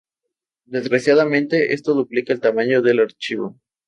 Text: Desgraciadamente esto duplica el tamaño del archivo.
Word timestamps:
Desgraciadamente 0.65 1.75
esto 1.75 1.93
duplica 1.93 2.33
el 2.33 2.39
tamaño 2.39 2.81
del 2.81 3.01
archivo. 3.01 3.59